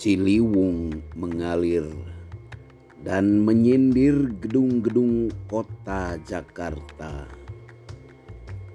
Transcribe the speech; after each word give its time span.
Ciliwung 0.00 0.96
mengalir 1.12 1.84
dan 3.04 3.44
menyindir 3.44 4.32
gedung-gedung 4.40 5.28
kota 5.44 6.16
Jakarta 6.24 7.28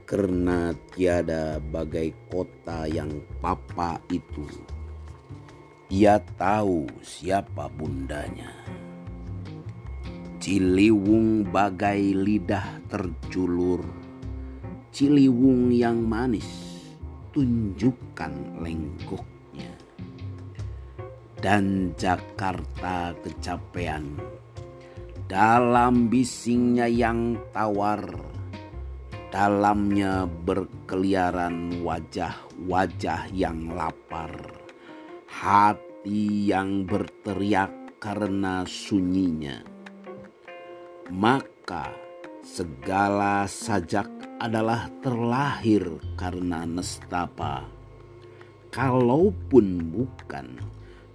karena 0.06 0.78
tiada 0.94 1.58
bagai 1.58 2.14
kota 2.30 2.86
yang 2.86 3.10
papa 3.42 3.98
itu. 4.14 4.46
Ia 5.90 6.22
tahu 6.38 6.86
siapa 7.02 7.74
bundanya. 7.74 8.54
Ciliwung 10.38 11.50
bagai 11.50 12.14
lidah 12.14 12.86
terjulur. 12.86 13.82
Ciliwung 14.94 15.74
yang 15.74 16.06
manis, 16.06 16.46
tunjukkan 17.34 18.62
lenggok 18.62 19.35
dan 21.40 21.96
Jakarta 22.00 23.16
kecapean. 23.24 24.20
Dalam 25.26 26.08
bisingnya 26.08 26.86
yang 26.86 27.36
tawar 27.50 28.36
dalamnya 29.36 30.24
berkeliaran 30.24 31.84
wajah-wajah 31.84 33.28
yang 33.36 33.68
lapar. 33.76 34.32
Hati 35.28 36.48
yang 36.48 36.88
berteriak 36.88 38.00
karena 38.00 38.64
sunyinya. 38.64 39.60
Maka 41.12 41.92
segala 42.40 43.44
sajak 43.44 44.40
adalah 44.40 44.88
terlahir 45.04 45.84
karena 46.16 46.64
nestapa. 46.64 47.68
Kalaupun 48.72 49.84
bukan 49.92 50.48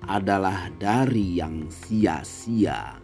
adalah 0.08 0.72
dari 0.80 1.36
yang 1.36 1.68
sia-sia 1.68 2.96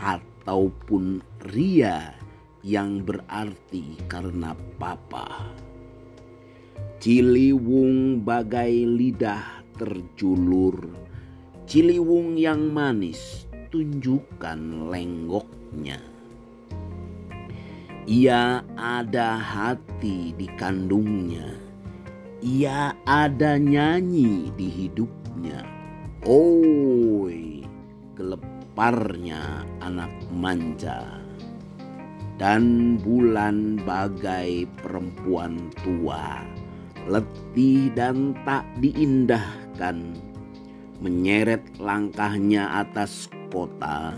ataupun 0.00 1.20
ria 1.52 2.16
yang 2.64 3.04
berarti 3.04 4.00
karena 4.08 4.56
papa. 4.80 5.48
Ciliwung 7.00 8.20
bagai 8.20 8.84
lidah 8.84 9.64
terjulur, 9.80 10.92
ciliwung 11.64 12.36
yang 12.36 12.68
manis 12.68 13.48
tunjukkan 13.72 14.92
lenggoknya. 14.92 16.00
Ia 18.04 18.64
ada 18.76 19.38
hati 19.38 20.36
di 20.36 20.48
kandungnya, 20.60 21.56
ia 22.44 22.92
ada 23.08 23.56
nyanyi 23.56 24.52
di 24.56 24.68
hidupnya 24.68 25.79
Oi, 26.20 27.64
geleparnya 28.12 29.64
anak 29.80 30.12
manja. 30.28 31.00
Dan 32.36 33.00
bulan 33.00 33.80
bagai 33.88 34.68
perempuan 34.84 35.72
tua, 35.80 36.44
letih 37.08 37.88
dan 37.96 38.36
tak 38.44 38.68
diindahkan, 38.84 40.12
menyeret 41.00 41.64
langkahnya 41.80 42.68
atas 42.84 43.32
kota, 43.48 44.12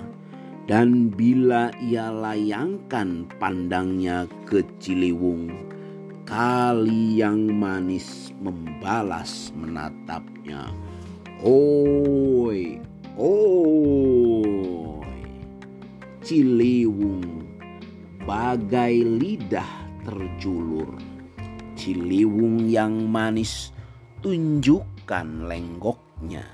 dan 0.66 1.06
bila 1.06 1.70
ia 1.78 2.10
layangkan 2.10 3.30
pandangnya 3.38 4.26
ke 4.50 4.66
Ciliwung, 4.82 5.54
kali 6.26 7.22
yang 7.22 7.46
manis 7.46 8.34
membalas 8.42 9.54
menatapnya 9.54 10.74
Oi, 11.42 12.78
oi, 13.18 14.54
Ciliwung 16.22 17.18
bagai 18.22 19.02
lidah 19.02 19.66
terjulur. 20.06 21.02
Ciliwung 21.74 22.70
yang 22.70 23.10
manis 23.10 23.74
tunjukkan 24.22 25.50
lenggoknya. 25.50 26.46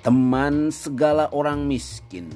Teman 0.00 0.72
segala 0.72 1.28
orang 1.36 1.68
miskin, 1.68 2.32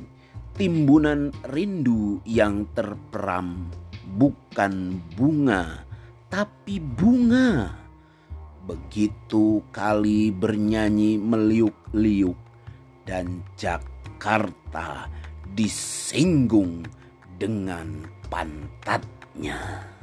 timbunan 0.52 1.32
rindu 1.48 2.20
yang 2.28 2.68
terperam, 2.76 3.72
bukan 4.20 5.00
bunga, 5.16 5.88
tapi 6.28 6.76
bunga 6.76 7.83
Begitu 8.64 9.60
kali 9.68 10.32
bernyanyi 10.32 11.20
meliuk-liuk 11.20 12.36
dan 13.04 13.44
Jakarta 13.60 15.12
disinggung 15.52 16.88
dengan 17.36 18.08
pantatnya. 18.32 19.93